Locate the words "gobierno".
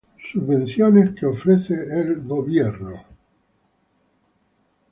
2.23-3.05